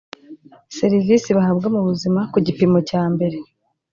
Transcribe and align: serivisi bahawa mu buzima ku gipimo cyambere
serivisi 0.77 1.29
bahawa 1.37 1.65
mu 1.75 1.81
buzima 1.87 2.21
ku 2.31 2.37
gipimo 2.45 2.77
cyambere 2.89 3.37